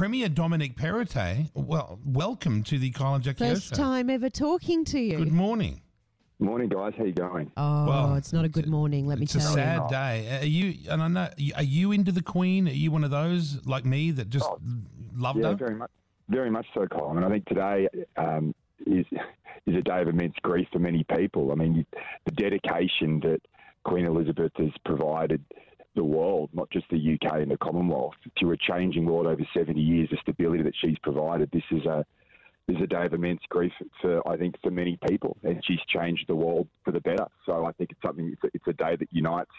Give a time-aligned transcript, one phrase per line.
[0.00, 3.76] Premier Dominic Perrottet, well, welcome to the Kyle and Jackie O First show.
[3.76, 5.18] time ever talking to you.
[5.18, 5.82] Good morning.
[6.38, 6.94] Morning, guys.
[6.96, 7.52] How you going?
[7.58, 9.46] oh, Well, it's not a good morning, let me tell you.
[9.48, 9.88] It's a tell you.
[9.90, 10.38] sad day.
[10.40, 10.74] Are you?
[10.90, 11.28] And I know.
[11.54, 12.66] Are you into the Queen?
[12.66, 14.58] Are you one of those like me that just Oh,
[15.14, 15.54] loved Yeah, her?
[15.56, 15.90] very much,
[16.30, 17.18] very much so, Colin.
[17.18, 17.86] And I think today
[18.16, 18.54] um,
[18.86, 19.04] is
[19.66, 21.52] is a day of immense grief for many people.
[21.52, 21.84] I mean, you,
[22.24, 23.42] the dedication that
[23.84, 25.44] Queen Elizabeth has provided
[25.94, 29.80] the world, not just the UK and the Commonwealth, to a changing world over 70
[29.80, 31.50] years, the stability that she's provided.
[31.52, 32.04] This is a
[32.68, 35.80] this is a day of immense grief for I think for many people, and she's
[35.88, 37.26] changed the world for the better.
[37.44, 38.28] So I think it's something.
[38.32, 39.50] It's a, it's a day that unites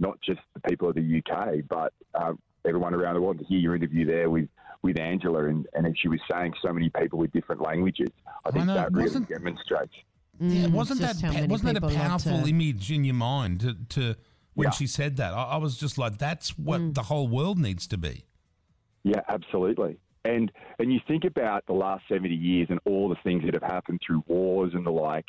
[0.00, 3.38] not just the people of the UK, but um, everyone around the world.
[3.38, 4.48] To hear your interview there with,
[4.82, 8.08] with Angela, and, and as she was saying, so many people with different languages.
[8.44, 9.94] I think know, that really wasn't- demonstrates.
[10.40, 12.46] Yeah, Mm, wasn't that just how pa- many wasn't that a powerful her.
[12.48, 14.14] image in your mind to, to
[14.58, 14.70] when Yeah.
[14.72, 15.32] she said that?
[15.32, 16.94] I, I was just like, that's what Mm.
[16.94, 18.24] the whole world needs to be.
[19.04, 19.98] Yeah, absolutely.
[20.24, 20.50] And
[20.80, 24.00] and you think about the last seventy years and all the things that have happened
[24.04, 25.24] through wars and the like.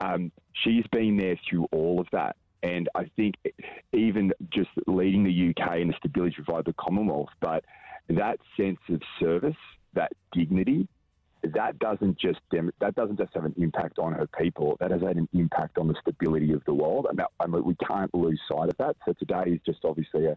[0.00, 0.32] Um,
[0.64, 3.36] she's been there through all of that, and I think
[3.92, 7.64] even just leading the UK and the stability to provide the Commonwealth, but
[8.08, 9.56] that sense of service,
[9.94, 10.88] that dignity,
[11.42, 14.76] that doesn't just dem- that doesn't just have an impact on her people.
[14.80, 17.64] That has had an impact on the stability of the world, and that, I mean,
[17.64, 18.96] we can't lose sight of that.
[19.04, 20.36] So today is just obviously a,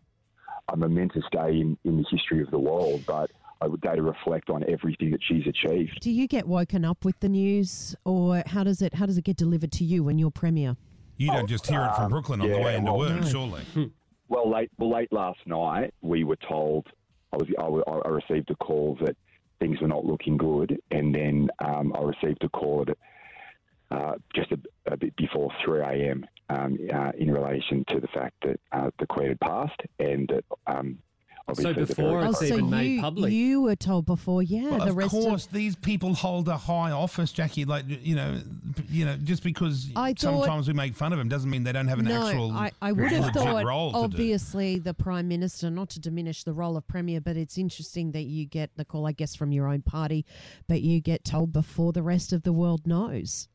[0.72, 3.30] a momentous day in, in the history of the world, but
[3.62, 6.00] a day to reflect on everything that she's achieved.
[6.02, 9.24] Do you get woken up with the news, or how does it how does it
[9.24, 10.76] get delivered to you when you're premier?
[11.18, 13.22] You don't just hear it from um, Brooklyn on the yeah, way into well, work,
[13.22, 13.28] no.
[13.28, 13.62] surely.
[14.28, 16.88] Well, late well, late last night, we were told
[17.32, 19.16] I was I, I received a call that
[19.60, 22.98] things were not looking good, and then um, I received a call at
[23.96, 24.60] uh, just a,
[24.92, 26.26] a bit before three a.m.
[26.50, 30.44] Um, uh, in relation to the fact that uh, the Queen had passed, and that
[30.68, 31.00] um,
[31.48, 33.34] obviously the before very- It's oh, so even made you public.
[33.34, 34.70] you were told before, yeah.
[34.70, 37.66] Well, the of rest course, of these people hold a high office, Jackie.
[37.66, 38.42] Like you know,
[38.90, 41.72] you know, just because I thought- sometimes we make fun of them doesn't mean they
[41.72, 42.52] don't have an no, actual.
[42.52, 44.04] I, I would have thought role to do.
[44.04, 48.24] obviously the prime minister, not to diminish the role of premier, but it's interesting that
[48.24, 50.26] you get the call, I guess, from your own party,
[50.68, 53.48] but you get told before the rest of the world knows.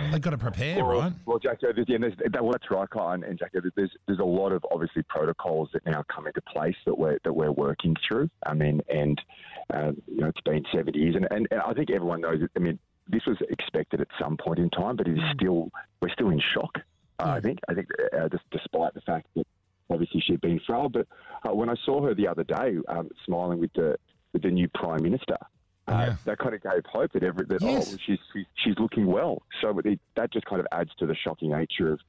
[0.00, 1.12] Well, they've got to prepare, well, right?
[1.24, 4.18] Well, Jacko, there's, yeah, there's, that, well, that's right, Kyle, and, and Jacko, there's there's
[4.18, 7.94] a lot of obviously protocols that now come into place that we're that we're working
[8.08, 8.28] through.
[8.44, 9.20] I mean, and
[9.72, 12.42] uh, you know, it's been 70 years, and, and, and I think everyone knows.
[12.42, 12.78] It, I mean,
[13.08, 15.70] this was expected at some point in time, but it is still
[16.00, 16.78] we're still in shock.
[17.18, 19.46] Uh, I think I think uh, just despite the fact that
[19.90, 21.06] obviously she'd been frail, but
[21.48, 23.96] uh, when I saw her the other day um, smiling with the
[24.32, 25.36] with the new prime minister.
[25.86, 26.16] Uh, Yeah.
[26.24, 27.92] That kind of gave hope that every that Yes.
[27.92, 29.42] oh she's she's- she's looking well.
[29.60, 32.00] So it, that just kind of adds to the shocking nature of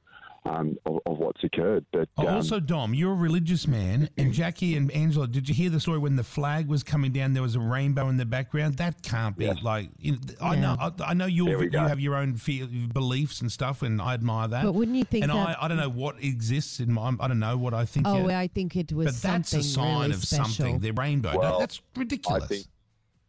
[0.46, 1.86] um, of, of what's occurred.
[1.92, 5.56] But Oh, um, also, Dom, you're a religious man, and Jackie and Angela, did you
[5.56, 7.34] hear the story when the flag was coming down?
[7.34, 8.76] There was a rainbow in the background.
[8.78, 9.58] That can't be Yes.
[9.64, 9.90] like.
[9.98, 10.62] You know, I Yeah.
[10.62, 12.64] know, I, I know you There you have your own fe-
[12.94, 14.64] beliefs and stuff, and I admire that.
[14.64, 17.14] But wouldn't you think And that- I, I don't know what exists in my.
[17.20, 18.08] I don't know what I think.
[18.08, 18.38] Oh, yet.
[18.38, 20.46] I think it was but that's something a sign really of special.
[20.46, 20.80] something.
[20.80, 21.38] The rainbow.
[21.38, 22.44] Well, that's ridiculous.
[22.44, 22.66] I think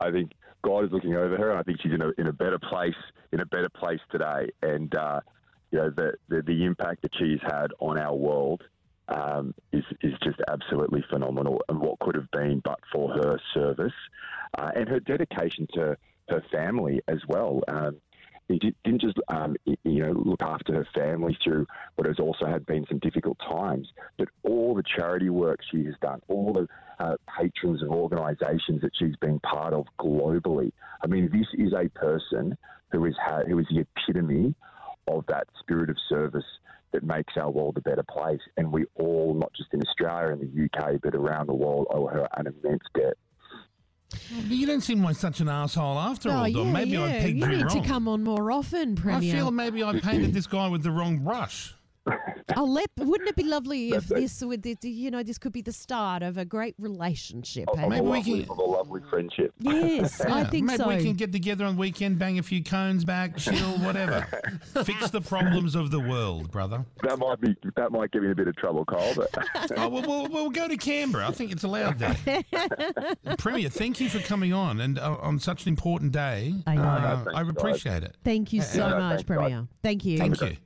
[0.01, 2.33] I think God is looking over her, and I think she's in a in a
[2.33, 2.95] better place
[3.33, 4.49] in a better place today.
[4.63, 5.21] And uh,
[5.71, 8.63] you know the, the the impact that she's had on our world
[9.09, 13.93] um, is is just absolutely phenomenal, and what could have been but for her service
[14.59, 15.97] uh, and her dedication to
[16.29, 17.63] her family as well.
[17.69, 17.97] Um,
[18.49, 21.67] he didn't just um, you know look after her family through
[21.97, 23.89] what has also had been some difficult times,
[24.19, 26.69] but all the charity work she has done, all the
[27.05, 30.73] uh, patrons and organisations that she's been part of globally.
[31.03, 32.57] I mean, this is a person
[32.93, 34.55] who is ha- who is the epitome
[35.09, 36.45] of that spirit of service
[36.93, 40.41] that makes our world a better place, and we all, not just in Australia and
[40.41, 43.15] the UK, but around the world, owe her an immense debt.
[44.45, 46.73] You don't seem like such an asshole after Oh, all, yeah, Dom.
[46.73, 47.21] Maybe I yeah.
[47.23, 47.83] pegged you you, need wrong.
[47.83, 49.35] to come on more often, Premier.
[49.35, 51.75] I feel maybe I painted this guy with the wrong brush.
[52.57, 54.15] Oh, let, wouldn't it be lovely if That's it.
[54.15, 57.69] this would, you know, this could be the start of a great relationship?
[57.69, 59.53] Of, and- of, Maybe a we can- of a lovely friendship.
[59.59, 60.89] yes, I Yeah, think maybe so.
[60.89, 64.27] we can get together on weekend, bang a few cones back, chill, whatever.
[64.85, 66.85] Fix the problems of the world, brother.
[67.03, 69.13] That might be that might get me a bit of trouble, Carl.
[69.15, 69.29] But
[69.77, 71.29] Oh, well, we'll, we'll go to Canberra.
[71.29, 72.17] I think it's allowed there.
[73.39, 76.55] Premier, thank you for coming on and uh, on such an important day.
[76.67, 76.83] I know.
[76.83, 77.51] Uh, thanks, I guys.
[77.51, 78.17] appreciate it.
[78.25, 79.25] Thank you so Yeah, much, thanks, guys.
[79.25, 79.69] Premier.
[79.83, 80.19] Thank you.
[80.19, 80.57] Thank you.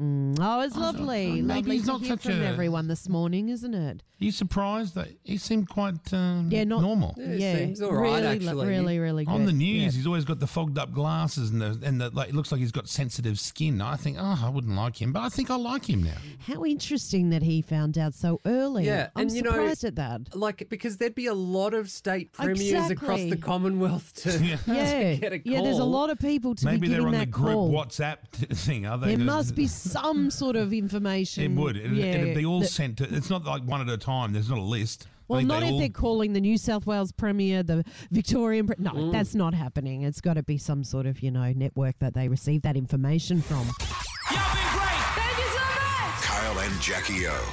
[0.00, 1.42] Mm, oh, it's lovely.
[1.42, 4.02] maybe lovely he's to not hear such from a- everyone this morning, isn't it?
[4.20, 7.14] Are you surprised that he seemed quite um, Yeah, not normal?
[7.18, 8.66] Yeah, it seems all right, really, lo- actually.
[8.66, 9.32] really, really good.
[9.32, 9.98] On the news, Yeah.
[9.98, 12.28] he's always got the fogged up glasses and the and the like.
[12.28, 13.80] It looks like he's got sensitive skin.
[13.80, 16.16] I think, oh, I wouldn't like him, but I think I like him now.
[16.46, 18.84] How interesting that he found out so early.
[18.84, 20.34] Yeah, I'm and you know- surprised at that.
[20.36, 23.30] Like because there'd be a lot of state premiers across Exactly.
[23.30, 24.56] the Commonwealth to, Yeah.
[24.66, 25.62] Yeah, get a yeah.
[25.62, 27.70] There's a lot of people to Maybe be they're giving on the that group call.
[27.72, 28.84] WhatsApp t- thing.
[28.86, 29.14] Are they?
[29.14, 31.44] There must be some sort of information.
[31.44, 31.76] It would.
[31.76, 33.04] It'd, yeah, it'd be all that- sent to.
[33.14, 34.32] It's not like one at a time.
[34.32, 35.06] There's not a list.
[35.28, 38.66] Well, not they if all- they're calling the New South Wales Premier, the Victorian.
[38.66, 39.12] Pre- no, Mm.
[39.12, 40.02] that's not happening.
[40.02, 43.40] It's got to be some sort of you know network that they receive that information
[43.40, 43.68] from.
[46.22, 47.52] Kyle and Jackie O.